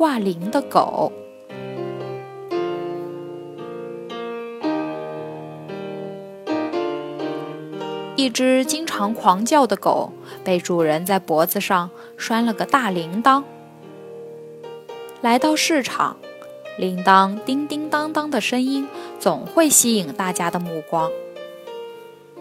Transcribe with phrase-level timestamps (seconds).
[0.00, 1.12] 挂铃的狗，
[8.16, 13.42] 一只经常狂叫的狗被主人在脖子上拴了个大铃铛。
[15.20, 16.16] 来到市场，
[16.78, 21.10] 铃铛叮叮当当的声音总会吸引大家的目光。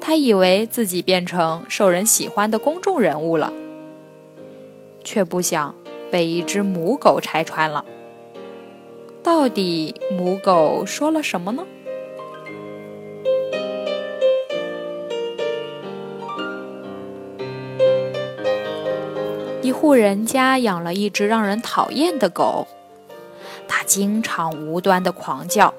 [0.00, 3.52] 他以为自己变成受人喜欢的公众人物了，
[5.04, 5.74] 却不想。
[6.12, 7.86] 被一只母狗拆穿了，
[9.22, 11.64] 到底母狗说了什么呢？
[19.62, 22.68] 一户人家养了一只让人讨厌的狗，
[23.66, 25.72] 它经常无端的狂叫，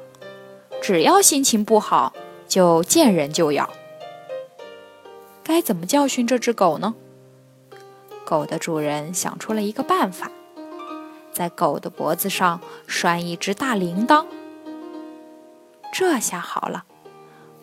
[0.82, 2.12] 只要心情不好
[2.48, 3.70] 就见人就咬。
[5.44, 6.96] 该怎么教训这只狗呢？
[8.26, 10.32] 狗的主人想出了一个办法，
[11.32, 14.26] 在狗的脖子上拴一只大铃铛。
[15.92, 16.86] 这下好了，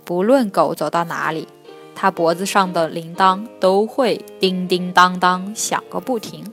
[0.05, 1.49] 不论狗走到哪里，
[1.95, 6.53] 它脖子上的铃铛都会叮叮当当响个不停。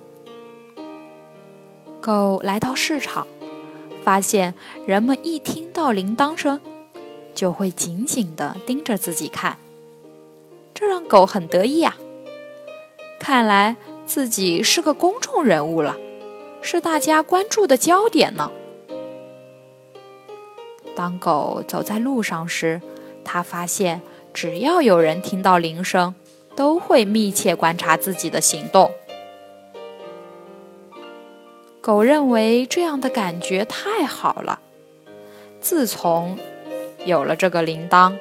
[1.99, 3.27] 狗来到市场，
[4.03, 4.53] 发现
[4.86, 6.59] 人们一听到铃铛声，
[7.36, 9.58] 就会紧紧地盯着自己看，
[10.73, 11.95] 这让狗很得意啊！
[13.19, 13.75] 看来。
[14.08, 15.97] 自己是个公众人物了，
[16.61, 18.49] 是大家关注的焦点呢。
[20.95, 22.81] 当狗走在路上时，
[23.23, 24.02] 它发现
[24.33, 26.15] 只要有人听到铃声，
[26.55, 28.89] 都会密切观察自己的行动。
[31.81, 34.60] 狗认为这样的感觉太好了。
[35.60, 36.39] 自从
[37.05, 38.17] 有了这个铃铛，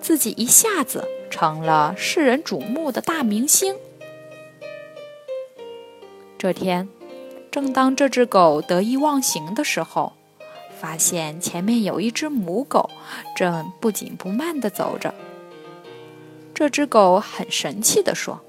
[0.00, 3.76] 自己一下子成了世人瞩目的大明星。
[6.42, 6.88] 这天，
[7.52, 10.14] 正当这只狗得意忘形的时候，
[10.76, 12.90] 发现前面有一只母狗
[13.36, 15.14] 正不紧不慢地走着。
[16.52, 18.40] 这只狗很神气地说：“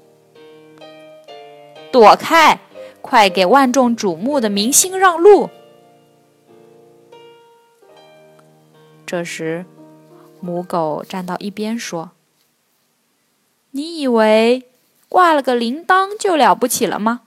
[1.92, 2.58] 躲开，
[3.00, 5.50] 快给万众瞩目的明星让路！”
[9.06, 9.64] 这时，
[10.40, 12.10] 母狗站到一边说
[13.70, 14.64] ：“你以为
[15.08, 17.20] 挂了个铃铛就了不起了吗？”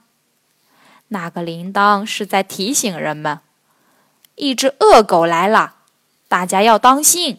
[1.08, 3.40] 那个铃铛是在提醒人们，
[4.34, 5.76] 一只恶狗来了，
[6.28, 7.38] 大家要当心。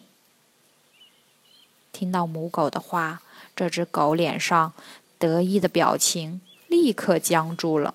[1.91, 3.21] 听到母狗的话，
[3.55, 4.73] 这只狗脸上
[5.17, 7.93] 得意的表情立刻僵住了。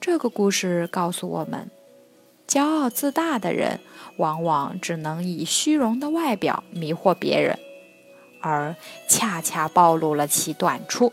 [0.00, 1.70] 这个故事告诉我们，
[2.46, 3.80] 骄傲自大的人
[4.18, 7.58] 往往只能以虚荣的外表迷惑别人，
[8.40, 8.76] 而
[9.08, 11.12] 恰恰暴露了其短处。